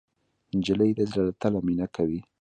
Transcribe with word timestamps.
نجلۍ 0.57 0.91
د 0.97 1.01
زړه 1.11 1.23
له 1.27 1.33
تله 1.41 1.59
مینه 1.67 1.87
کوي. 1.95 2.19